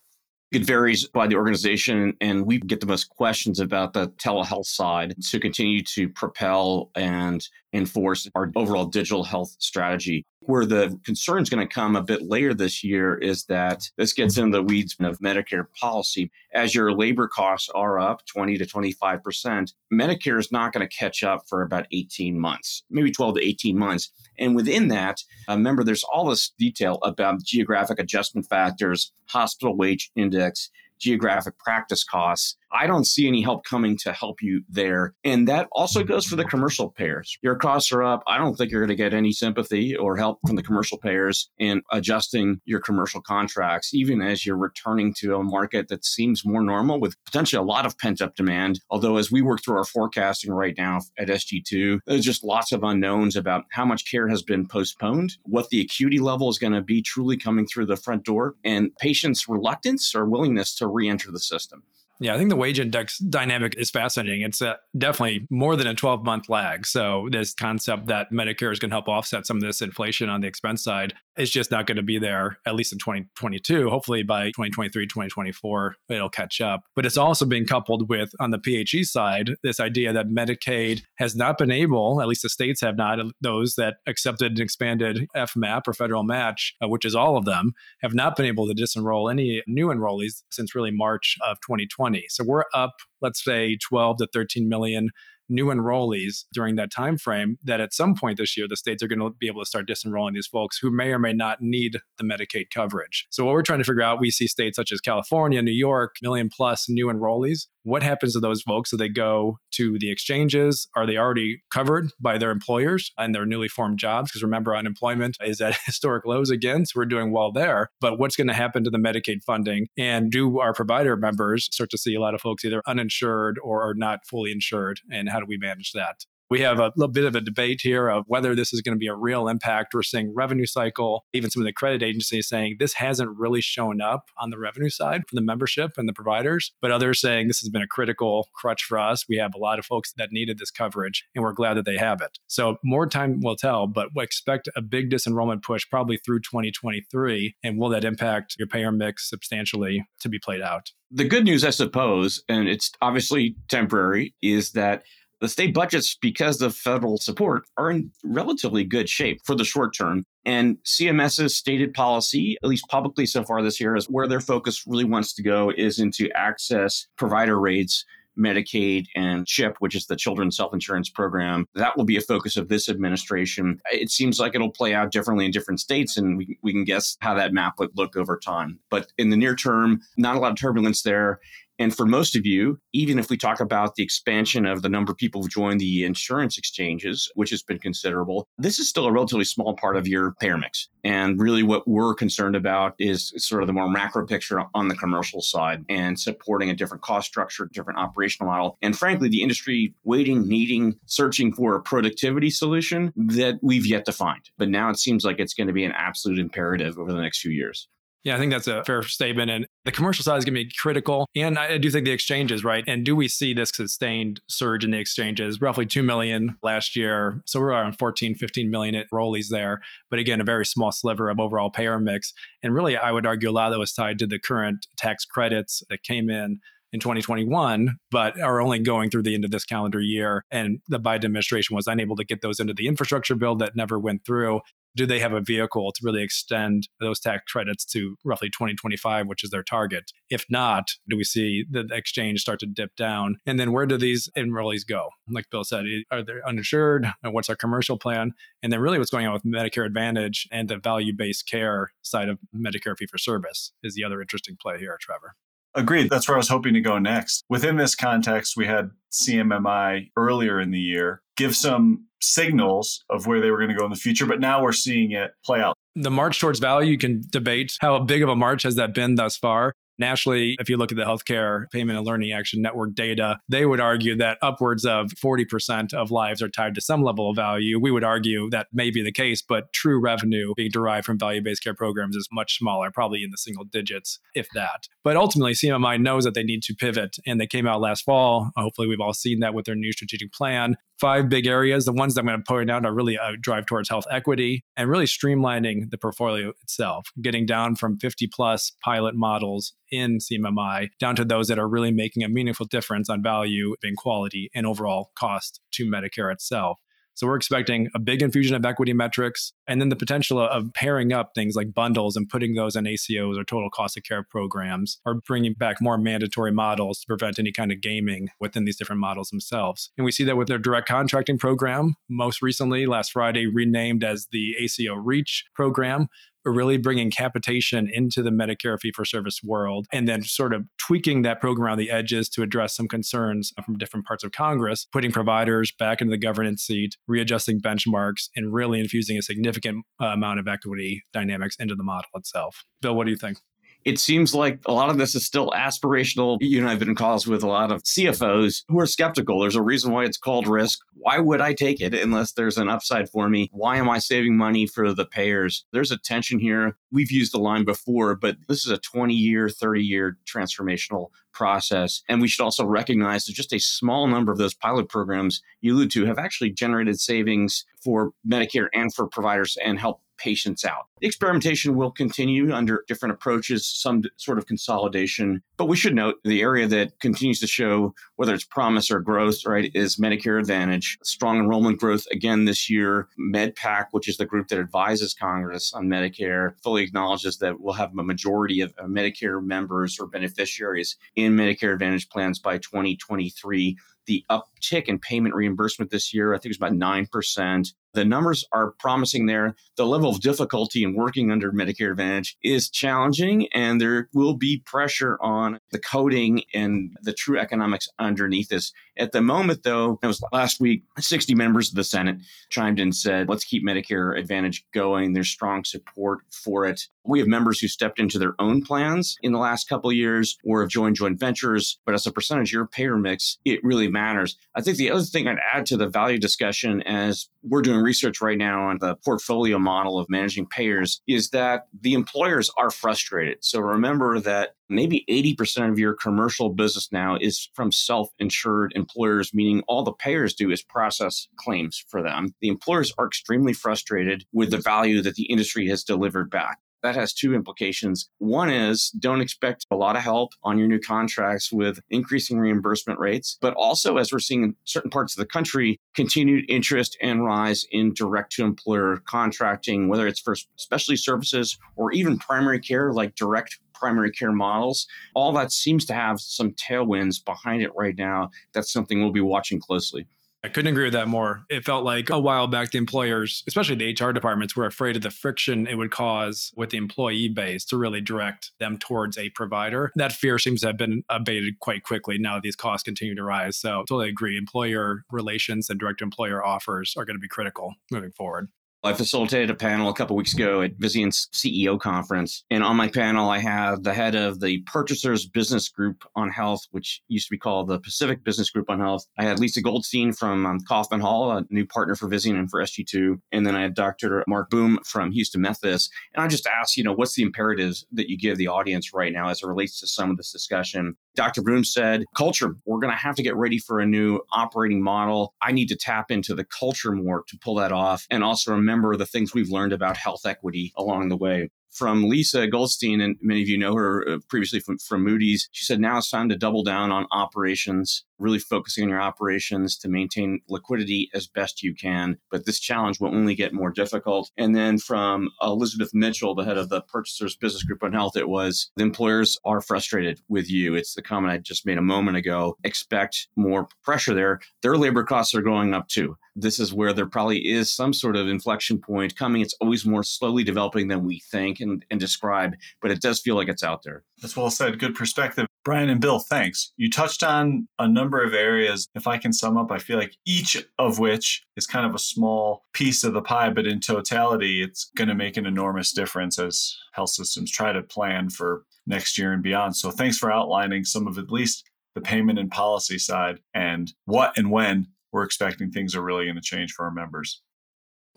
It 0.54 0.68
varies 0.68 1.08
by 1.08 1.26
the 1.26 1.36
organization, 1.36 2.14
and 2.22 2.46
we 2.46 2.60
get 2.60 2.80
the 2.80 2.86
most 2.86 3.10
questions 3.10 3.60
about 3.60 3.94
the 3.94 4.10
telehealth 4.10 4.68
side 4.68 5.16
to 5.32 5.40
continue 5.40 5.82
to 5.86 6.08
propel 6.10 6.92
and 6.94 7.44
enforce 7.74 8.30
our 8.36 8.52
overall 8.56 8.86
digital 8.86 9.24
health 9.24 9.56
strategy. 9.58 10.28
Where 10.46 10.66
the 10.66 11.00
concern 11.06 11.42
is 11.42 11.50
going 11.50 11.66
to 11.66 11.74
come 11.74 11.96
a 11.96 12.02
bit 12.02 12.24
later 12.24 12.54
this 12.54 12.84
year 12.84 13.16
is 13.16 13.46
that 13.46 13.90
this 13.98 14.14
gets 14.14 14.38
into 14.38 14.58
the 14.58 14.64
weeds 14.64 14.96
of 15.00 15.20
Medicare 15.20 15.68
policy. 15.80 16.32
As 16.54 16.76
your 16.76 16.92
labor 16.92 17.28
costs 17.28 17.70
are 17.74 18.00
up 18.00 18.26
20 18.26 18.58
to 18.58 18.66
25%, 18.66 19.74
Medicare 19.94 20.40
is 20.40 20.52
not 20.52 20.74
going 20.74 20.88
to 20.88 20.96
catch 20.96 21.24
up 21.24 21.48
for 21.48 21.62
about 21.62 21.88
18 21.92 22.40
months, 22.40 22.84
maybe 22.90 23.12
12 23.12 23.36
to 23.36 23.48
18 23.48 23.78
months. 23.78 24.12
And 24.38 24.56
within 24.56 24.90
that, 24.90 25.22
uh, 25.48 25.54
remember, 25.54 25.84
there's 25.84 26.04
all 26.04 26.30
this 26.30 26.52
detail 26.58 27.00
about 27.04 27.44
geographic 27.44 28.00
adjustment 28.00 28.48
factors, 28.48 29.12
hospital 29.28 29.78
wage 29.78 30.12
index, 30.16 30.70
geographic 31.00 31.58
practice 31.60 32.04
costs. 32.04 32.56
I 32.74 32.88
don't 32.88 33.06
see 33.06 33.28
any 33.28 33.42
help 33.42 33.64
coming 33.64 33.98
to 34.00 34.12
help 34.12 34.42
you 34.42 34.64
there. 34.68 35.14
And 35.24 35.48
that 35.48 35.68
also 35.72 36.04
goes 36.04 36.26
for 36.26 36.36
the 36.36 36.44
commercial 36.44 36.90
payers. 36.90 37.38
Your 37.42 37.56
costs 37.56 37.92
are 37.92 38.04
up. 38.04 38.24
I 38.28 38.38
don't 38.38 38.56
think 38.56 38.72
you're 38.72 38.82
going 38.82 38.90
to 38.90 38.96
get 38.96 39.14
any 39.14 39.32
sympathy 39.32 39.96
or 39.96 40.18
help 40.18 40.40
from 40.46 40.56
the 40.56 40.64
commercial 40.64 40.98
payers 40.98 41.50
in 41.60 41.84
adjusting 41.92 42.60
your 42.66 42.80
commercial 42.80 43.22
contracts, 43.22 43.94
even 43.94 44.22
as 44.22 44.46
you're 44.46 44.58
returning 44.58 45.14
to 45.20 45.36
a 45.36 45.44
market 45.44 45.88
that 45.90 46.04
seems 46.04 46.44
more 46.44 46.64
normal 46.64 47.00
with 47.00 47.16
potentially 47.26 47.60
a 47.60 47.64
lot 47.64 47.86
of 47.86 47.98
pent 48.00 48.22
up 48.22 48.36
demand. 48.36 48.80
Although, 48.90 49.18
as 49.18 49.32
we 49.32 49.42
work 49.42 49.64
through 49.64 49.78
our 49.78 49.86
forecasting 49.86 50.52
right 50.52 50.76
now 50.78 51.00
at 51.18 51.28
SG2, 51.28 52.00
there's 52.08 52.26
just 52.26 52.44
lots 52.44 52.72
of 52.72 52.84
unknowns 52.84 53.36
about 53.36 53.66
how 53.72 53.86
much 53.86 54.10
care 54.10 54.28
has 54.28 54.42
been 54.42 54.68
postponed, 54.68 55.38
what 55.44 55.70
the 55.70 55.82
acuity 55.82 56.20
level 56.20 56.50
is 56.50 56.58
going 56.58 56.74
to 56.74 56.82
be 56.82 57.02
truly 57.02 57.38
coming 57.38 57.68
through 57.68 57.86
the 57.86 57.96
front 57.96 58.26
door, 58.26 58.56
and 58.64 58.96
patients' 58.98 59.48
reluctance 59.48 60.16
or 60.16 60.26
willingness 60.26 60.76
to 60.76 60.88
re 60.88 61.08
enter 61.08 61.32
the 61.32 61.40
system. 61.40 61.84
Yeah, 62.24 62.36
I 62.36 62.38
think 62.38 62.50
the 62.50 62.56
wage 62.56 62.80
index 62.80 63.18
dynamic 63.18 63.76
is 63.78 63.90
fascinating. 63.90 64.44
It's 64.44 64.62
a, 64.62 64.78
definitely 64.98 65.46
more 65.50 65.76
than 65.76 65.88
a 65.88 65.94
12 65.94 66.24
month 66.24 66.48
lag. 66.48 66.88
So, 66.88 67.28
this 67.30 67.54
concept 67.54 68.08
that 68.08 68.32
Medicare 68.32 68.72
is 68.72 68.80
going 68.80 68.92
to 68.92 68.96
help 68.96 69.10
offset 69.10 69.46
some 69.46 69.58
of 69.58 69.62
this 69.62 69.82
inflation 69.82 70.30
on 70.30 70.40
the 70.40 70.48
expense 70.48 70.82
side 70.82 71.16
is 71.38 71.50
just 71.50 71.70
not 71.70 71.86
going 71.86 71.98
to 71.98 72.04
be 72.04 72.20
there, 72.20 72.60
at 72.66 72.76
least 72.76 72.94
in 72.94 73.00
2022. 73.00 73.90
Hopefully, 73.90 74.24
by 74.24 74.46
2023, 74.48 75.06
2024, 75.06 75.96
it'll 76.10 76.30
catch 76.30 76.62
up. 76.62 76.84
But 76.96 77.06
it's 77.06 77.18
also 77.18 77.46
being 77.46 77.66
coupled 77.66 78.08
with, 78.08 78.32
on 78.40 78.52
the 78.52 78.60
PHE 78.60 79.04
side, 79.04 79.56
this 79.64 79.80
idea 79.80 80.14
that 80.14 80.30
Medicaid 80.30 81.02
has 81.16 81.36
not 81.36 81.58
been 81.58 81.72
able, 81.72 82.22
at 82.22 82.28
least 82.28 82.44
the 82.44 82.50
states 82.50 82.80
have 82.82 82.96
not, 82.96 83.20
those 83.42 83.76
that 83.76 83.96
accepted 84.08 84.54
and 84.54 84.60
expanded 84.62 85.28
FMAP 85.36 85.82
or 85.88 85.94
federal 85.94 86.24
match, 86.24 86.76
uh, 86.82 86.88
which 86.88 87.04
is 87.04 87.16
all 87.16 87.36
of 87.36 87.46
them, 87.46 87.74
have 88.02 88.14
not 88.14 88.36
been 88.36 88.46
able 88.46 88.68
to 88.68 88.74
disenroll 88.74 89.30
any 89.30 89.62
new 89.68 89.88
enrollees 89.88 90.44
since 90.52 90.76
really 90.76 90.92
March 90.92 91.38
of 91.46 91.60
2020. 91.62 92.13
So 92.28 92.44
we're 92.44 92.64
up, 92.74 92.94
let's 93.22 93.44
say, 93.44 93.78
12 93.90 94.18
to 94.18 94.28
13 94.34 94.70
million 94.70 95.10
new 95.50 95.68
enrollees 95.68 96.46
during 96.54 96.76
that 96.76 96.92
time 96.92 97.18
frame 97.18 97.58
that 97.64 97.82
at 97.82 97.94
some 97.94 98.16
point 98.16 98.38
this 98.38 98.58
year 98.58 98.68
the 98.68 98.78
states 98.78 99.04
are 99.04 99.08
going 99.08 99.20
to 99.20 99.32
be 99.40 99.48
able 99.48 99.62
to 99.62 99.66
start 99.66 99.88
disenrolling 99.88 100.34
these 100.34 100.48
folks 100.48 100.78
who 100.78 100.92
may 100.92 101.12
or 101.12 101.20
may 101.20 101.34
not 101.34 101.62
need 101.62 101.98
the 102.18 102.24
medicaid 102.24 102.66
coverage 102.74 103.28
so 103.30 103.46
what 103.46 103.54
we're 103.54 103.62
trying 103.62 103.80
to 103.80 103.86
figure 103.86 104.02
out 104.02 104.20
we 104.20 104.32
see 104.32 104.48
states 104.48 104.76
such 104.76 104.92
as 104.92 105.00
california 105.00 105.62
new 105.62 105.72
york 105.72 106.16
million 106.22 106.50
plus 106.50 106.88
new 106.90 107.08
enrollees 107.08 107.68
what 107.84 108.02
happens 108.02 108.34
to 108.34 108.40
those 108.40 108.62
folks? 108.62 108.92
Do 108.92 108.98
they 108.98 109.10
go 109.10 109.60
to 109.72 109.98
the 110.00 110.10
exchanges? 110.10 110.88
Are 110.96 111.06
they 111.06 111.18
already 111.18 111.62
covered 111.72 112.12
by 112.20 112.38
their 112.38 112.52
employers 112.52 113.12
and 113.18 113.36
their 113.36 113.46
newly 113.46 113.68
formed 113.68 114.00
jobs? 114.00 114.32
Because 114.32 114.42
remember, 114.42 114.76
unemployment 114.76 115.38
is 115.44 115.60
at 115.62 115.78
historic 115.86 116.26
lows 116.26 116.50
again. 116.50 116.86
So 116.86 116.94
we're 117.00 117.06
doing 117.06 117.32
well 117.32 117.52
there. 117.52 117.90
But 118.00 118.18
what's 118.18 118.36
going 118.36 118.48
to 118.48 118.54
happen 118.54 118.84
to 118.86 118.90
the 118.90 118.98
Medicaid 118.98 119.44
funding? 119.44 119.88
And 119.98 120.32
do 120.32 120.60
our 120.60 120.74
provider 120.74 121.18
members 121.18 121.68
start 121.72 121.90
to 121.92 121.98
see 121.98 122.16
a 122.16 122.22
lot 122.22 122.34
of 122.34 122.42
folks 122.42 122.64
either 122.64 122.82
uninsured 122.88 123.60
or 123.62 123.94
not 123.96 124.26
fully 124.26 124.52
insured? 124.52 125.02
And 125.12 125.30
how 125.34 125.40
do 125.40 125.46
we 125.48 125.58
manage 125.58 125.92
that? 125.94 126.26
We 126.50 126.60
have 126.60 126.80
a 126.80 126.92
little 126.96 127.12
bit 127.12 127.26
of 127.26 127.36
a 127.36 127.42
debate 127.42 127.82
here 127.82 128.10
of 128.10 128.26
whether 128.28 128.54
this 128.54 128.74
is 128.74 128.82
going 128.82 128.96
to 128.96 129.00
be 129.00 129.08
a 129.08 129.16
real 129.16 129.48
impact. 129.48 129.96
We're 129.96 130.04
seeing 130.04 130.36
revenue 130.36 130.68
cycle, 130.68 131.26
even 131.34 131.50
some 131.50 131.64
of 131.64 131.66
the 131.66 131.74
credit 131.74 132.04
agencies 132.04 132.48
saying 132.48 132.76
this 132.78 132.94
hasn't 132.94 133.36
really 133.36 133.62
shown 133.62 134.02
up 134.02 134.30
on 134.38 134.52
the 134.52 134.60
revenue 134.60 134.92
side 134.92 135.24
for 135.28 135.36
the 135.36 135.42
membership 135.42 135.94
and 135.98 136.08
the 136.08 136.14
providers, 136.14 136.72
but 136.80 136.92
others 136.92 137.20
saying 137.20 137.48
this 137.48 137.62
has 137.62 137.70
been 137.70 137.82
a 137.82 137.88
critical 137.88 138.50
crutch 138.54 138.84
for 138.84 139.00
us. 139.00 139.26
We 139.28 139.38
have 139.38 139.56
a 139.56 139.58
lot 139.58 139.80
of 139.80 139.86
folks 139.86 140.14
that 140.18 140.30
needed 140.32 140.60
this 140.60 140.70
coverage 140.70 141.26
and 141.34 141.44
we're 141.44 141.54
glad 141.54 141.76
that 141.76 141.86
they 141.86 141.98
have 141.98 142.22
it. 142.22 142.38
So 142.46 142.78
more 142.84 143.08
time 143.08 143.40
will 143.42 143.56
tell, 143.56 143.88
but 143.88 144.10
we 144.16 144.24
expect 144.24 144.70
a 144.76 144.82
big 144.84 145.10
disenrollment 145.10 145.64
push 145.64 145.90
probably 145.90 146.18
through 146.18 146.42
2023. 146.42 147.56
And 147.64 147.80
will 147.80 147.90
that 147.90 148.06
impact 148.06 148.58
your 148.60 148.68
payer 148.68 148.92
mix 148.92 149.28
substantially 149.28 150.06
to 150.20 150.30
be 150.30 150.38
played 150.38 150.62
out? 150.62 150.92
The 151.10 151.26
good 151.26 151.46
news, 151.46 151.64
I 151.64 151.70
suppose, 151.70 152.44
and 152.50 152.68
it's 152.68 152.92
obviously 153.02 153.56
temporary, 153.70 154.34
is 154.42 154.72
that 154.72 155.04
the 155.44 155.50
state 155.50 155.74
budgets, 155.74 156.16
because 156.16 156.62
of 156.62 156.74
federal 156.74 157.18
support, 157.18 157.66
are 157.76 157.92
in 157.92 158.10
relatively 158.24 158.86
good 158.86 159.10
shape 159.10 159.42
for 159.44 159.56
the 159.56 159.66
short 159.66 159.94
term. 159.94 160.26
And 160.46 160.78
CMS's 160.86 161.54
stated 161.54 161.94
policy, 161.94 162.58
at 162.64 162.70
least 162.70 162.88
publicly 162.88 163.26
so 163.26 163.44
far 163.44 163.62
this 163.62 163.78
year, 163.78 163.98
is 163.98 164.10
where 164.10 164.26
their 164.26 164.40
focus 164.40 164.88
really 164.88 165.04
wants 165.04 165.34
to 165.34 165.44
go 165.44 165.70
is 165.76 166.00
into 166.00 166.30
access 166.34 167.08
provider 167.18 167.60
rates. 167.60 168.06
Medicaid 168.36 169.06
and 169.16 169.46
CHIP, 169.46 169.76
which 169.78 169.94
is 169.94 170.08
the 170.08 170.16
Children's 170.16 170.58
Health 170.58 170.74
Insurance 170.74 171.08
Program. 171.08 171.68
That 171.76 171.96
will 171.96 172.04
be 172.04 172.18
a 172.18 172.22
focus 172.22 172.58
of 172.58 172.68
this 172.68 172.90
administration. 172.90 173.80
It 173.92 174.10
seems 174.10 174.40
like 174.40 174.56
it'll 174.56 174.72
play 174.72 174.96
out 174.96 175.12
differently 175.12 175.46
in 175.46 175.52
different 175.52 175.80
states, 175.80 176.18
and 176.18 176.36
we, 176.36 176.58
we 176.64 176.72
can 176.72 176.84
guess 176.84 177.16
how 177.20 177.36
that 177.36 177.54
map 177.54 177.76
would 177.78 177.92
look 177.96 178.16
over 178.18 178.40
time. 178.40 178.80
But 178.90 179.12
in 179.20 179.30
the 179.30 179.38
near 179.38 179.56
term, 179.56 180.02
not 180.18 180.36
a 180.36 180.40
lot 180.40 180.52
of 180.52 180.58
turbulence 180.58 181.04
there. 181.04 181.40
And 181.80 181.96
for 181.96 182.06
most 182.06 182.36
of 182.36 182.46
you, 182.46 182.80
even 182.94 183.20
if 183.20 183.30
we 183.30 183.38
talk 183.38 183.60
about 183.60 183.96
the 183.96 184.04
expansion 184.04 184.66
of 184.66 184.82
the 184.82 184.90
number 184.90 185.12
of 185.12 185.18
people 185.18 185.42
who 185.42 185.48
joined 185.48 185.82
the 185.82 186.04
insurance 186.04 186.58
exchanges, 186.58 187.32
which 187.36 187.50
has 187.50 187.64
been 187.64 187.80
considerable, 187.80 188.48
this 188.58 188.80
is 188.80 188.90
still 188.90 189.06
a 189.06 189.12
relatively 189.12 189.46
small 189.46 189.76
part 189.76 189.98
of 189.98 190.08
your 190.08 190.34
payer 190.40 190.58
mix. 190.58 190.90
And 191.04 191.40
really, 191.40 191.64
what 191.64 191.88
we're 191.88 192.14
concerned 192.14 192.56
about 192.56 192.96
is 193.00 193.34
sort 193.38 193.62
of 193.64 193.68
the 193.68 193.74
more 193.74 193.90
macro 193.90 194.26
picture 194.26 194.64
on 194.74 194.88
the 194.88 194.96
commercial 194.96 195.42
side 195.42 195.84
and 195.90 196.20
supporting 196.20 196.70
a 196.70 196.76
different 196.76 197.04
cost 197.04 197.28
structure, 197.28 197.70
different 197.74 198.00
operational 198.00 198.50
model. 198.50 198.78
And 198.82 198.98
frankly, 198.98 199.30
the 199.30 199.42
industry 199.42 199.94
waiting, 200.04 200.48
needing, 200.48 200.98
searching 201.06 201.54
for 201.54 201.76
a 201.76 201.82
productivity 201.82 202.50
solution 202.50 203.12
that 203.16 203.60
we've 203.62 203.86
yet 203.86 204.06
to 204.06 204.12
find. 204.12 204.50
But 204.58 204.70
now 204.70 204.90
it 204.90 204.98
seems 204.98 205.26
like 205.26 205.40
it's 205.40 205.54
going 205.54 205.68
to 205.68 205.74
be 205.74 205.84
an 205.84 205.94
absolute 205.94 206.40
imperative 206.40 206.98
over 206.98 207.12
the 207.12 207.22
next 207.22 207.42
few 207.42 207.52
years. 207.52 207.88
Yeah, 208.24 208.36
I 208.36 208.40
think 208.40 208.54
that's 208.54 208.68
a 208.68 208.86
fair 208.86 209.04
statement. 209.04 209.52
And 209.52 209.68
the 209.84 209.92
commercial 209.92 210.24
side 210.24 210.38
is 210.38 210.46
going 210.46 210.56
to 210.56 210.64
be 210.64 210.72
critical. 210.78 211.28
And 211.36 211.60
I 211.60 211.78
do 211.78 211.92
think 211.92 212.06
the 212.06 212.12
exchanges, 212.12 212.64
right? 212.64 212.84
And 212.88 213.04
do 213.06 213.18
we 213.18 213.28
see 213.28 213.54
this 213.54 213.72
sustained 213.74 214.40
surge 214.48 214.86
in 214.86 214.92
the 214.92 214.98
exchanges? 214.98 215.60
Roughly 215.60 215.86
2 215.86 216.04
million 216.04 216.56
last 216.64 216.96
year. 216.96 217.42
So 217.46 217.60
we're 217.60 217.72
around 217.72 218.00
14, 218.00 218.36
15 218.36 218.72
million 218.72 218.96
at 218.96 219.10
rollies 219.12 219.50
there. 219.50 219.82
But 220.10 220.20
again, 220.20 220.40
a 220.40 220.46
very 220.46 220.66
small 220.66 220.94
sliver 220.94 221.30
of 221.30 221.40
overall 221.42 221.70
payer 221.70 222.00
mix. 222.00 222.34
And 222.64 222.74
really, 222.74 222.96
I 222.96 223.12
would 223.12 223.26
argue 223.26 223.50
a 223.50 223.52
lot 223.52 223.68
of 223.68 223.74
that 223.74 223.80
was 223.80 223.92
tied 223.92 224.20
to 224.20 224.28
the 224.28 224.40
current 224.40 224.88
tax 224.96 225.26
credits 225.26 225.84
that 225.90 226.04
came 226.04 226.30
in 226.30 226.62
in 226.94 227.00
2021, 227.02 227.98
but 228.12 228.40
are 228.40 228.62
only 228.62 228.80
going 228.80 229.10
through 229.10 229.24
the 229.24 229.34
end 229.34 229.44
of 229.44 229.52
this 229.52 229.66
calendar 229.66 230.00
year. 230.00 230.46
And 230.50 230.80
the 230.88 231.00
Biden 231.00 231.26
administration 231.26 231.76
was 231.76 231.88
unable 231.88 232.16
to 232.16 232.24
get 232.24 232.42
those 232.42 232.60
into 232.60 232.74
the 232.74 232.88
infrastructure 232.88 233.36
bill 233.36 233.56
that 233.56 233.76
never 233.76 234.00
went 234.00 234.26
through 234.26 234.62
do 234.96 235.06
they 235.06 235.20
have 235.20 235.34
a 235.34 235.42
vehicle 235.42 235.92
to 235.92 236.02
really 236.04 236.24
extend 236.24 236.88
those 237.00 237.20
tax 237.20 237.52
credits 237.52 237.86
to 237.86 238.16
roughly 238.24 238.50
2025, 238.50 239.28
which 239.28 239.44
is 239.44 239.50
their 239.50 239.64
target? 239.64 240.12
If 240.30 240.46
not, 240.50 240.92
do 241.10 241.18
we 241.18 241.24
see 241.24 241.66
the 241.70 241.88
exchange 241.92 242.42
start 242.42 242.60
to 242.60 242.66
dip 242.66 242.96
down? 242.96 243.38
And 243.46 243.60
then 243.60 243.72
where 243.72 243.86
do 243.86 243.98
these 243.98 244.30
enrollees 244.38 244.86
go? 244.88 245.10
Like 245.30 245.50
Bill 245.50 245.64
said, 245.64 245.86
are 246.12 246.24
they 246.24 246.34
uninsured? 246.46 247.08
And 247.24 247.34
what's 247.34 247.50
our 247.50 247.56
commercial 247.56 247.98
plan? 247.98 248.32
And 248.62 248.72
then 248.72 248.80
really 248.80 249.00
what's 249.00 249.12
going 249.12 249.28
on 249.28 249.34
with 249.34 249.44
Medicare 249.44 249.86
Advantage 249.86 250.48
and 250.52 250.70
the 250.70 250.78
value 250.78 251.14
based 251.16 251.50
care 251.50 251.92
side 252.02 252.30
of 252.30 252.40
Medicare 252.56 252.98
fee 252.98 253.08
for 253.08 253.18
service 253.18 253.72
is 253.82 253.96
the 253.96 254.04
other 254.04 254.22
interesting 254.22 254.58
play 254.62 254.78
here, 254.78 254.98
Trevor. 255.00 255.36
Agreed. 255.76 256.10
That's 256.10 256.28
where 256.28 256.36
I 256.36 256.40
was 256.40 256.50
hoping 256.50 256.74
to 256.74 256.82
go 256.82 257.00
next. 257.00 257.44
Within 257.50 257.78
this 257.78 257.96
context, 257.96 258.56
we 258.56 258.68
had 258.68 258.92
CMMI 259.12 260.12
earlier 260.16 260.60
in 260.60 260.72
the 260.72 260.80
year 260.80 261.22
give 261.36 261.56
some 261.56 262.06
signals 262.22 263.04
of 263.10 263.28
where 263.28 263.42
they 263.42 263.52
were 263.52 263.58
going 263.58 263.70
to 263.70 263.76
go 263.76 263.86
in 263.86 263.92
the 263.92 263.98
future, 263.98 264.26
but 264.26 264.40
now 264.40 264.62
we're 264.62 264.72
seeing 264.72 265.12
it 265.12 265.32
play 265.44 265.60
out. 265.60 265.76
The 265.96 266.12
march 266.12 266.40
towards 266.40 266.60
value, 266.60 266.92
you 266.92 266.98
can 266.98 267.24
debate 267.30 267.78
how 267.82 268.00
big 268.00 268.24
of 268.24 268.30
a 268.30 268.36
march 268.36 268.64
has 268.64 268.76
that 268.76 268.94
been 268.94 269.16
thus 269.16 269.38
far. 269.38 269.74
Nationally, 270.00 270.56
if 270.60 270.70
you 270.70 270.78
look 270.78 270.92
at 270.92 270.98
the 270.98 271.04
Healthcare 271.04 271.70
Payment 271.72 271.98
and 271.98 272.06
Learning 272.06 272.32
Action 272.32 272.62
Network 272.62 272.96
data, 272.96 273.40
they 273.48 273.66
would 273.66 273.80
argue 273.80 274.16
that 274.18 274.38
upwards 274.42 274.86
of 274.86 275.12
40% 275.24 275.94
of 275.94 276.12
lives 276.12 276.42
are 276.42 276.50
tied 276.50 276.76
to 276.76 276.82
some 276.82 277.04
level 277.04 277.30
of 277.30 277.36
value. 277.36 277.80
We 277.80 277.92
would 277.92 278.04
argue 278.04 278.50
that 278.50 278.68
may 278.74 278.90
be 278.90 279.04
the 279.04 279.12
case, 279.12 279.42
but 279.42 279.72
true 279.74 280.00
revenue 280.00 280.54
being 280.56 280.72
derived 280.72 281.06
from 281.06 281.20
value 281.20 281.42
based 281.42 281.64
care 281.64 281.74
programs 281.74 282.16
is 282.16 282.28
much 282.32 282.58
smaller, 282.58 282.92
probably 282.92 283.24
in 283.24 283.32
the 283.32 283.38
single 283.38 283.66
digits, 283.66 284.20
if 284.34 284.48
that. 284.56 284.88
But 285.04 285.18
ultimately, 285.18 285.54
CMMI 285.54 286.02
knows 286.02 286.24
that 286.24 286.34
they 286.34 286.44
need 286.44 286.64
to 286.64 286.76
pivot, 286.76 287.18
and 287.26 287.40
they 287.40 287.48
came 287.48 287.68
out 287.68 287.82
last 287.82 288.04
fall. 288.04 288.52
Hopefully, 288.56 288.88
we've 288.88 289.02
all 289.02 289.14
seen 289.14 289.40
that 289.40 289.54
with 289.54 289.66
their 289.66 289.76
new 289.76 289.92
strategic 289.92 290.32
plan 290.34 290.78
five 291.04 291.28
big 291.28 291.46
areas. 291.46 291.84
The 291.84 291.92
ones 291.92 292.14
that 292.14 292.22
I'm 292.22 292.28
going 292.28 292.40
to 292.40 292.44
point 292.48 292.72
out 292.72 292.86
are 292.86 292.94
really 292.94 293.16
a 293.16 293.36
drive 293.36 293.66
towards 293.66 293.90
health 293.90 294.06
equity 294.10 294.64
and 294.78 294.90
really 294.90 295.04
streamlining 295.04 295.90
the 295.90 295.98
portfolio 295.98 296.54
itself, 296.62 297.10
getting 297.22 297.46
down 297.46 297.76
from 297.76 298.00
50 298.00 298.30
plus 298.34 298.72
pilot 298.82 299.14
models 299.14 299.74
in 299.92 300.20
CMMI 300.20 300.88
down 301.02 301.18
to 301.18 301.26
those 301.26 301.50
that 301.50 301.60
are 301.60 301.68
really 301.68 301.92
making 301.92 302.24
a 302.24 302.30
meaningful 302.30 302.68
difference 302.68 303.10
on 303.10 303.22
value 303.22 303.76
and 303.84 303.98
quality 303.98 304.50
and 304.56 304.66
overall 304.66 305.12
cost 305.20 305.60
to 305.74 305.86
Medicare 305.86 306.32
itself. 306.32 306.80
So 307.16 307.28
we're 307.28 307.36
expecting 307.36 307.90
a 307.94 308.00
big 308.00 308.22
infusion 308.22 308.56
of 308.56 308.66
equity 308.66 308.94
metrics 308.94 309.54
and 309.68 309.80
then 309.80 309.90
the 309.90 309.96
potential 309.96 310.40
of 310.40 310.74
pairing 310.74 311.14
up 311.14 311.32
things 311.36 311.56
like 311.56 311.74
bundles 311.74 312.16
and 312.16 312.28
putting 312.28 312.56
those 312.56 312.76
in 312.76 312.86
ACOs 312.86 313.38
or 313.38 313.44
total 313.44 313.70
cost 313.70 313.98
of 313.98 314.04
care 314.04 314.24
programs 314.24 315.00
or 315.06 315.16
bringing 315.16 315.54
back 315.54 315.82
more 315.82 315.98
mandatory 315.98 316.52
models 316.52 317.00
to 317.00 317.08
prevent 317.08 317.38
any 317.38 317.52
kind 317.52 317.72
of 317.72 317.82
gaming 317.82 318.30
within 318.40 318.66
these 318.66 318.78
different 318.78 319.00
models 319.00 319.30
themselves. 319.30 319.92
And 319.98 320.06
we 320.06 320.12
see 320.12 320.24
that 320.24 320.38
with 320.38 320.48
their 320.48 320.58
direct 320.58 320.88
contracting 320.88 321.38
program, 321.38 321.96
most 322.10 322.42
recently 322.42 322.86
last 322.86 323.12
Friday 323.12 323.46
renamed 323.46 324.04
as 324.04 324.28
the 324.32 324.56
ACO 324.60 324.96
Reach 324.96 325.46
program, 325.54 326.08
really 326.52 326.78
bringing 326.78 327.12
capitation 327.12 327.90
into 327.92 328.22
the 328.22 328.30
Medicare 328.30 328.80
fee 328.80 328.92
for 328.96 329.06
service 329.06 329.40
world 329.44 329.88
and 329.92 330.08
then 330.08 330.24
sort 330.24 330.54
of 330.54 330.66
tweaking 330.78 331.22
that 331.22 331.40
program 331.40 331.66
around 331.66 331.78
the 331.78 331.92
edges 331.92 332.30
to 332.30 332.42
address 332.42 332.76
some 332.76 332.88
concerns 332.88 333.54
from 333.66 333.78
different 333.78 334.06
parts 334.06 334.24
of 334.24 334.32
Congress, 334.32 334.86
putting 334.92 335.12
providers 335.12 335.72
back 335.78 336.02
into 336.02 336.12
the 336.12 336.18
governance 336.18 336.64
seat, 336.64 336.98
readjusting 337.08 337.62
benchmarks, 337.62 338.30
and 338.36 338.54
really 338.54 338.80
infusing 338.80 339.18
a 339.18 339.22
significant 339.22 339.86
uh, 340.02 340.08
amount 340.08 340.40
of 340.40 340.48
equity 340.48 341.04
dynamics 341.14 341.56
into 341.60 341.76
the 341.76 341.84
model 341.84 342.10
itself. 342.16 342.64
Bill, 342.82 342.96
what 342.96 343.06
do 343.06 343.12
you 343.12 343.18
think? 343.18 343.38
It 343.86 344.00
seems 344.00 344.34
like 344.34 344.60
a 344.66 344.72
lot 344.72 344.90
of 344.90 344.98
this 344.98 345.16
is 345.16 345.26
still 345.26 345.50
aspirational. 345.52 346.38
You 346.42 346.62
know, 346.62 346.68
I've 346.68 346.80
been 346.80 346.90
in 346.90 346.96
calls 346.96 347.28
with 347.28 347.44
a 347.44 347.48
lot 347.48 347.72
of 347.72 347.84
CFOs 347.84 348.64
who 348.68 348.80
are 348.80 348.86
skeptical. 348.86 349.42
There's 349.42 349.56
a 349.56 349.62
reason 349.62 349.92
why 349.92 350.06
it's 350.06 350.18
called 350.18 350.48
risk. 350.48 350.80
Why 350.94 351.20
would 351.20 351.42
I 351.42 351.54
take 351.54 351.82
it 351.82 351.94
unless 351.94 352.32
there's 352.32 352.58
an 352.58 352.70
upside 352.70 353.10
for 353.10 353.30
me? 353.30 353.50
Why 353.52 353.78
am 353.78 353.90
I 353.90 354.00
saving 354.00 354.38
money 354.38 354.66
for 354.66 354.94
the 354.94 355.06
payers? 355.06 355.66
There's 355.74 355.92
a 355.92 355.98
tension 355.98 356.40
here. 356.40 356.78
We've 356.92 357.12
used 357.12 357.34
the 357.34 357.40
line 357.40 357.66
before, 357.66 358.16
but 358.16 358.38
this 358.48 358.66
is 358.66 358.72
a 358.72 358.78
20 358.78 359.14
year, 359.14 359.50
30 359.50 359.82
year 359.82 360.18
transformational 360.26 361.10
process. 361.34 362.04
And 362.08 362.22
we 362.22 362.28
should 362.28 362.44
also 362.44 362.66
recognize 362.66 363.26
that 363.26 363.34
just 363.34 363.54
a 363.54 363.60
small 363.60 364.08
number 364.08 364.32
of 364.32 364.38
those 364.38 364.54
pilot 364.54 364.88
programs 364.88 365.42
you 365.62 365.74
allude 365.74 365.92
to 365.92 366.06
have 366.06 366.20
actually 366.20 366.52
generated 366.52 367.00
savings 367.00 367.66
for 367.84 368.12
Medicare 368.28 368.68
and 368.74 368.94
for 368.94 369.08
providers 369.08 369.58
and 369.64 369.80
help 369.80 370.02
patients 370.24 370.64
out. 370.64 370.88
The 371.02 371.08
experimentation 371.08 371.76
will 371.76 371.92
continue 371.92 372.54
under 372.54 372.86
different 372.88 373.14
approaches, 373.14 373.68
some 373.68 374.04
sort 374.16 374.38
of 374.38 374.46
consolidation. 374.46 375.44
But 375.58 375.66
we 375.66 375.76
should 375.76 375.94
note 375.94 376.16
the 376.24 376.42
area 376.42 376.66
that 376.68 377.00
continues 377.02 377.42
to 377.42 377.48
show 377.48 377.94
whether 378.16 378.34
it's 378.34 378.46
promise 378.46 378.90
or 378.90 379.02
growth, 379.02 379.46
right, 379.46 379.70
is 379.74 379.98
Medicare 379.98 380.40
Advantage. 380.40 380.98
Strong 381.04 381.40
enrollment 381.40 381.80
growth 381.80 382.06
again 382.12 382.46
this 382.46 382.70
year. 382.70 383.10
MedPAC, 383.20 383.88
which 383.92 384.08
is 384.08 384.18
the 384.18 384.26
group 384.26 384.48
that 384.48 384.60
advises 384.60 385.14
Congress 385.14 385.74
on 385.74 385.88
Medicare, 385.88 386.54
fully 386.64 386.84
acknowledges 386.84 387.38
that 387.40 387.60
we'll 387.60 387.74
have 387.74 387.92
a 387.98 388.04
majority 388.04 388.62
of 388.62 388.74
uh, 388.80 388.86
Medicare 388.86 389.44
members 389.44 390.00
or 390.00 390.08
beneficiaries 390.08 390.96
in 391.16 391.36
Medicare 391.36 391.74
Advantage 391.74 392.10
plans 392.10 392.40
by 392.40 392.58
2023 392.58 393.78
the 394.06 394.26
uptick 394.30 394.86
in 394.86 395.00
payment 395.00 395.36
reimbursement 395.36 395.92
this 395.92 396.14
year. 396.14 396.34
I 396.34 396.38
think 396.38 396.52
it's 396.52 396.58
about 396.58 396.74
9%. 396.74 397.74
The 397.94 398.06
numbers 398.06 398.44
are 398.52 398.72
promising 398.80 399.28
there. 399.28 399.56
The 399.78 399.86
level 399.86 400.10
of 400.10 400.20
difficulty 400.22 400.84
in 400.84 400.96
working 400.96 401.32
under 401.32 401.52
Medicare 401.52 401.92
Advantage 401.92 402.38
is 402.44 402.70
challenging, 402.70 403.48
and 403.54 403.80
there 403.80 404.10
will 404.14 404.36
be 404.36 404.64
pressure 404.66 405.18
on 405.22 405.60
the 405.72 405.80
coding 405.80 406.44
and 406.54 406.96
the 407.02 407.14
true 407.14 407.40
economics 407.40 407.88
underneath 408.00 408.50
this. 408.50 408.72
At 408.98 409.12
the 409.12 409.22
moment, 409.22 409.64
though, 409.64 410.00
it 410.02 410.08
was 410.08 410.24
last 410.32 410.60
week, 410.60 410.84
60 411.00 411.36
members 411.36 411.70
of 411.70 411.76
the 411.76 411.84
Senate 411.84 412.18
chimed 412.50 412.80
in 412.80 412.84
and 412.84 412.96
said, 412.96 413.30
let's 413.30 413.46
keep 413.46 413.66
Medicare 413.66 414.18
Advantage 414.20 414.66
going. 414.74 415.14
There's 415.14 415.30
strong 415.30 415.64
support 415.64 416.20
for 416.32 416.66
it. 416.66 416.82
We 417.06 417.20
have 417.20 417.28
members 417.28 417.60
who 417.60 417.68
stepped 417.68 418.00
into 418.00 418.18
their 418.18 418.36
own 418.40 418.64
plans 418.64 419.18
in 419.22 419.32
the 419.32 419.40
last 419.40 419.68
couple 419.68 419.92
years 419.92 420.38
or 420.44 420.62
have 420.62 420.70
joined 420.70 420.96
joint 420.96 421.20
ventures, 421.20 421.80
but 421.86 421.96
as 421.96 422.06
a 422.06 422.12
percentage 422.12 422.50
of 422.50 422.54
your 422.54 422.68
payer 422.68 422.98
mix, 422.98 423.38
it 423.46 423.64
really 423.64 423.88
matters. 423.88 424.38
I 424.56 424.62
think 424.62 424.78
the 424.78 424.92
other 424.92 425.04
thing 425.04 425.28
I'd 425.28 425.38
add 425.54 425.66
to 425.68 425.78
the 425.78 425.88
value 425.88 426.18
discussion 426.18 426.82
as 426.84 427.28
we're 427.44 427.62
doing 427.62 427.83
research 427.84 428.22
right 428.22 428.38
now 428.38 428.68
on 428.68 428.80
the 428.80 428.96
portfolio 428.96 429.60
model 429.60 430.00
of 430.00 430.10
managing 430.10 430.48
payers 430.48 431.02
is 431.08 431.30
that 431.30 431.68
the 431.80 431.94
employers 431.94 432.50
are 432.58 432.72
frustrated. 432.72 433.38
So 433.42 433.60
remember 433.60 434.20
that 434.20 434.56
maybe 434.70 435.06
80% 435.10 435.72
of 435.72 435.78
your 435.78 435.94
commercial 435.94 436.50
business 436.50 436.92
now 436.92 437.18
is 437.20 437.50
from 437.54 437.72
self 437.72 438.10
insured 438.20 438.74
employers, 438.76 439.34
meaning 439.34 439.64
all 439.68 439.84
the 439.84 439.94
payers 439.94 440.34
do 440.34 440.52
is 440.52 440.64
process 440.64 441.28
claims 441.36 441.84
for 441.90 442.02
them. 442.02 442.34
The 442.42 442.50
employers 442.50 442.94
are 442.98 443.08
extremely 443.08 443.54
frustrated 443.54 444.26
with 444.34 444.52
the 444.52 444.58
value 444.58 445.02
that 445.02 445.16
the 445.16 445.26
industry 445.26 445.68
has 445.68 445.84
delivered 445.84 446.30
back 446.30 446.60
that 446.84 446.96
has 446.96 447.14
two 447.14 447.34
implications. 447.34 448.10
One 448.20 448.50
is 448.50 448.90
don't 448.92 449.22
expect 449.22 449.66
a 449.72 449.76
lot 449.76 449.96
of 449.96 450.04
help 450.04 450.34
on 450.44 450.58
your 450.58 450.68
new 450.68 450.80
contracts 450.80 451.52
with 451.52 451.80
increasing 451.90 452.38
reimbursement 452.38 453.00
rates, 453.00 453.38
but 453.42 453.54
also 453.56 453.98
as 453.98 454.12
we're 454.12 454.20
seeing 454.20 454.44
in 454.44 454.56
certain 454.66 454.92
parts 454.92 455.16
of 455.16 455.20
the 455.20 455.26
country, 455.26 455.80
continued 455.96 456.46
interest 456.50 456.98
and 457.02 457.26
rise 457.26 457.66
in 457.72 457.94
direct 457.94 458.34
to 458.34 458.44
employer 458.44 459.02
contracting, 459.06 459.88
whether 459.88 460.08
it's 460.08 460.20
for 460.20 460.36
specialty 460.58 460.98
services 460.98 461.58
or 461.76 461.92
even 461.94 462.20
primary 462.20 462.60
care 462.60 462.94
like 462.94 463.16
direct 463.16 463.60
primary 463.74 464.12
care 464.12 464.32
models. 464.32 464.88
All 465.14 465.34
that 465.34 465.52
seems 465.52 465.86
to 465.86 465.94
have 465.94 466.20
some 466.20 466.52
tailwinds 466.52 467.24
behind 467.24 467.62
it 467.62 467.72
right 467.76 467.96
now. 467.98 468.30
That's 468.54 468.72
something 468.72 469.02
we'll 469.02 469.12
be 469.12 469.22
watching 469.22 469.60
closely. 469.60 470.08
I 470.46 470.50
couldn't 470.50 470.74
agree 470.74 470.84
with 470.84 470.94
that 470.94 471.08
more. 471.08 471.46
It 471.50 471.64
felt 471.64 471.86
like 471.86 472.10
a 472.10 472.20
while 472.20 472.48
back, 472.48 472.72
the 472.72 472.78
employers, 472.78 473.44
especially 473.48 473.76
the 473.76 474.06
HR 474.06 474.12
departments, 474.12 474.58
were 474.58 474.66
afraid 474.66 474.98
of 474.98 475.02
the 475.02 475.10
friction 475.10 475.68
it 475.68 475.78
would 475.78 475.92
cause 475.92 476.52
with 476.58 476.72
the 476.72 476.78
employee 476.78 477.30
base 477.30 477.64
to 477.66 477.78
really 477.78 478.02
direct 478.02 478.52
them 478.60 478.78
towards 478.78 479.18
a 479.18 479.30
provider. 479.30 479.92
That 479.96 480.12
fear 480.12 480.38
seems 480.38 480.60
to 480.62 480.68
have 480.68 480.78
been 480.78 481.04
abated 481.10 481.60
quite 481.60 481.84
quickly 481.84 482.18
now 482.18 482.36
that 482.36 482.44
these 482.44 482.58
costs 482.58 482.84
continue 482.84 483.16
to 483.16 483.24
rise. 483.24 483.56
So, 483.56 483.86
totally 483.88 484.10
agree. 484.10 484.38
Employer 484.38 485.04
relations 485.12 485.70
and 485.70 485.80
direct 485.80 486.02
employer 486.02 486.44
offers 486.44 486.94
are 486.98 487.06
going 487.06 487.16
to 487.16 487.22
be 487.22 487.30
critical 487.30 487.76
moving 487.90 488.12
forward. 488.12 488.50
I 488.86 488.92
facilitated 488.92 489.50
a 489.50 489.56
panel 489.56 489.88
a 489.88 489.94
couple 489.94 490.18
weeks 490.18 490.34
ago 490.34 490.62
at 490.62 490.78
Vizient's 490.78 491.30
CEO 491.34 491.80
conference. 491.80 492.44
And 492.50 492.62
on 492.62 492.76
my 492.76 492.90
panel, 492.90 493.30
I 493.30 493.38
had 493.38 493.86
the 493.86 493.94
head 493.94 494.14
of 494.14 494.42
the 494.42 494.60
Purchasers 494.66 495.26
Business 495.26 495.70
Group 495.70 496.04
on 496.18 496.30
Health, 496.30 496.68
which 496.72 497.02
used 497.08 497.28
to 497.28 497.32
be 497.32 497.38
called 497.38 497.70
the 497.70 497.80
Pacific 497.80 498.26
Business 498.26 498.50
Group 498.50 498.70
on 498.70 498.82
Health. 498.82 499.06
I 499.18 499.24
had 499.24 499.40
Lisa 499.40 499.62
Goldstein 499.62 500.12
from 500.12 500.46
um, 500.46 500.60
Kaufman 500.68 501.00
Hall, 501.00 501.32
a 501.32 501.46
new 501.50 501.66
partner 501.66 501.96
for 501.96 502.10
Vizient 502.10 502.38
and 502.38 502.50
for 502.50 502.62
SG2. 502.62 503.22
And 503.32 503.48
then 503.48 503.56
I 503.56 503.62
had 503.62 503.74
Dr. 503.74 504.22
Marc 504.28 504.50
Boom 504.50 504.80
from 504.86 505.14
Houston 505.14 505.40
Methodist. 505.40 505.90
And 506.14 506.22
I 506.22 506.28
just 506.28 506.46
asked, 506.46 506.76
you 506.76 506.84
know, 506.84 506.94
what's 506.94 507.16
the 507.16 507.24
imperatives 507.24 507.86
that 507.94 508.10
you 508.10 508.18
give 508.18 508.38
the 508.38 508.50
audience 508.50 508.94
right 508.94 509.14
now 509.14 509.30
as 509.30 509.42
it 509.42 509.48
relates 509.48 509.80
to 509.80 509.88
some 509.88 510.12
of 510.12 510.18
this 510.18 510.34
discussion? 510.34 510.98
Dr. 511.16 511.42
Boom 511.42 511.64
said, 511.64 512.06
culture, 512.16 512.56
we're 512.66 512.80
going 512.80 512.92
to 512.92 512.98
have 512.98 513.16
to 513.16 513.24
get 513.24 513.36
ready 513.36 513.60
for 513.60 513.80
a 513.80 513.86
new 513.86 514.20
operating 514.32 514.82
model. 514.82 515.34
I 515.42 515.52
need 515.52 515.68
to 515.68 515.76
tap 515.76 516.10
into 516.10 516.34
the 516.34 516.46
culture 516.46 516.92
more 516.92 517.24
to 517.28 517.38
pull 517.38 517.56
that 517.56 517.72
off 517.72 518.08
and 518.10 518.24
also 518.24 518.54
remember 518.54 518.96
the 518.96 519.06
things 519.06 519.34
we've 519.34 519.52
learned 519.52 519.74
about 519.74 519.98
health 519.98 520.26
equity 520.26 520.74
along 520.76 521.10
the 521.10 521.18
way 521.18 521.50
from 521.74 522.08
Lisa 522.08 522.48
Goldstein, 522.48 523.02
and 523.02 523.18
many 523.22 523.42
of 523.42 523.48
you 523.48 523.58
know 523.58 523.74
her 523.76 524.08
uh, 524.08 524.18
previously 524.30 524.60
from, 524.60 524.78
from 524.78 525.04
Moody's. 525.04 525.50
She 525.52 525.66
said, 525.66 525.80
now 525.80 525.98
it's 525.98 526.10
time 526.10 526.30
to 526.30 526.38
double 526.38 526.64
down 526.64 526.92
on 526.92 527.08
operations, 527.12 528.06
really 528.20 528.40
focusing 528.40 528.84
on 528.84 528.90
your 528.90 529.02
operations 529.02 529.78
to 529.80 529.90
maintain 529.90 530.42
liquidity 530.48 531.10
as 531.14 531.28
best 531.28 531.64
you 531.64 531.74
can. 531.74 532.18
But 532.32 532.46
this 532.46 532.60
challenge 532.60 533.00
will 533.00 533.14
only 533.14 533.36
get 533.36 533.54
more 533.54 533.72
difficult. 533.72 534.32
And 534.38 534.56
then 534.56 534.78
from 534.78 535.30
Elizabeth 535.42 535.94
Mitchell, 535.94 536.36
the 536.36 536.46
head 536.46 536.58
of 536.58 536.70
the 536.70 536.82
Purchasers 536.82 537.36
Business 537.36 537.64
Group 537.64 537.84
on 537.84 537.94
Health, 537.94 538.16
it 538.16 538.30
was 538.30 538.72
the 538.76 538.84
employers 538.84 539.38
are 539.44 539.62
frustrated 539.62 540.22
with 540.30 540.50
you. 540.50 540.76
It's 540.76 540.94
the 540.94 541.02
comment 541.02 541.34
I 541.34 541.38
just 541.38 541.66
made 541.66 541.78
a 541.78 541.82
moment 541.82 542.18
ago. 542.18 542.58
Expect 542.64 543.28
more 543.36 543.68
pressure 543.84 544.14
there. 544.14 544.40
Their 544.62 544.78
labor 544.78 545.04
costs 545.04 545.34
are 545.34 545.42
going 545.42 545.74
up 545.74 545.88
too 545.88 546.18
this 546.36 546.60
is 546.60 546.74
where 546.74 546.94
there 546.94 547.06
probably 547.06 547.48
is 547.48 547.72
some 547.72 547.94
sort 547.94 548.16
of 548.16 548.28
inflection 548.28 548.80
point 548.80 549.16
coming. 549.16 549.42
It's 549.42 549.56
always 549.62 549.86
more 549.86 550.04
slowly 550.04 550.44
developing 550.44 550.88
than 550.88 551.04
we 551.04 551.20
think 551.20 551.60
and, 551.60 551.86
and 551.92 552.00
describe, 552.00 552.56
but 552.82 552.92
it 552.92 553.02
does 553.02 553.20
feel 553.20 553.36
like 553.36 553.48
it's 553.48 553.64
out 553.64 553.84
there. 553.84 554.04
That's 554.22 554.36
well 554.36 554.50
said. 554.50 554.80
Good 554.80 554.96
perspective. 554.96 555.46
Brian 555.64 555.90
and 555.90 556.02
Bill, 556.02 556.20
thanks. 556.20 556.74
You 556.76 556.90
touched 556.90 557.24
on 557.24 557.68
a 557.80 557.88
number 557.88 558.22
of 558.22 558.34
areas. 558.34 558.88
If 558.96 559.08
I 559.08 559.18
can 559.18 559.32
sum 559.32 559.58
up, 559.58 559.72
I 559.72 559.80
feel 559.80 559.98
like 559.98 560.18
each 560.26 560.58
of 560.78 561.00
which 561.00 561.44
is 561.56 561.66
kind 561.66 561.86
of 561.86 561.96
a 561.96 562.00
small 562.00 562.66
piece 562.74 563.04
of 563.04 563.14
the 563.14 563.22
pie, 563.22 563.50
but 563.50 563.66
in 563.66 563.80
totality, 563.80 564.62
it's 564.62 564.92
going 564.98 565.08
to 565.08 565.16
make 565.16 565.38
an 565.38 565.46
enormous 565.46 565.94
difference 565.94 566.38
as 566.38 566.76
health 566.92 567.12
systems 567.12 567.50
try 567.50 567.72
to 567.72 567.82
plan 567.82 568.30
for 568.30 568.66
next 568.86 569.18
year 569.18 569.32
and 569.32 569.42
beyond. 569.42 569.76
So 569.76 569.90
thanks 569.90 570.18
for 570.18 570.32
outlining 570.32 570.84
some 570.84 571.08
of 571.08 571.18
at 571.18 571.32
least 571.32 571.70
the 571.96 572.02
payment 572.02 572.40
and 572.40 572.52
policy 572.52 572.98
side 572.98 573.40
and 573.54 573.94
what 574.06 574.38
and 574.38 574.52
when 574.52 574.88
we're 575.14 575.24
expecting 575.24 575.72
things 575.72 575.96
are 575.96 576.02
really 576.02 576.26
going 576.26 576.36
to 576.36 576.42
change 576.42 576.74
for 576.74 576.86
our 576.86 576.92
members. 576.92 577.42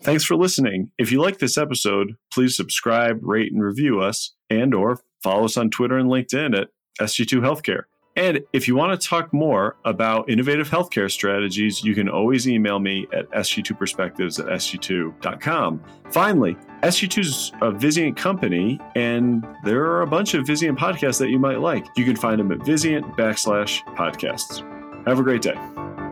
Thanks 0.01 0.23
for 0.23 0.35
listening. 0.35 0.91
If 0.97 1.11
you 1.11 1.21
like 1.21 1.39
this 1.39 1.57
episode, 1.57 2.15
please 2.31 2.55
subscribe, 2.55 3.19
rate, 3.21 3.51
and 3.51 3.63
review 3.63 3.99
us, 3.99 4.33
and 4.49 4.73
or 4.73 4.99
follow 5.23 5.45
us 5.45 5.57
on 5.57 5.69
Twitter 5.69 5.97
and 5.97 6.09
LinkedIn 6.09 6.59
at 6.59 6.69
SG2 6.99 7.39
Healthcare. 7.41 7.83
And 8.17 8.39
if 8.51 8.67
you 8.67 8.75
want 8.75 8.99
to 8.99 9.07
talk 9.07 9.31
more 9.31 9.75
about 9.85 10.27
innovative 10.27 10.67
healthcare 10.67 11.09
strategies, 11.09 11.83
you 11.83 11.93
can 11.93 12.09
always 12.09 12.49
email 12.49 12.79
me 12.79 13.05
at 13.13 13.29
sg2perspectives 13.29 14.39
at 14.39 14.47
sg2.com. 14.47 15.83
Finally, 16.09 16.57
SG2 16.81 17.19
is 17.19 17.51
a 17.61 17.71
Vizient 17.71 18.17
company, 18.17 18.79
and 18.95 19.45
there 19.63 19.85
are 19.85 20.01
a 20.01 20.07
bunch 20.07 20.33
of 20.33 20.45
Vizient 20.45 20.79
podcasts 20.79 21.19
that 21.19 21.29
you 21.29 21.37
might 21.37 21.59
like. 21.59 21.85
You 21.95 22.05
can 22.05 22.15
find 22.15 22.39
them 22.39 22.51
at 22.51 22.59
Vizient 22.59 23.03
backslash 23.15 23.83
podcasts. 23.95 24.63
Have 25.07 25.19
a 25.19 25.23
great 25.23 25.43
day. 25.43 26.06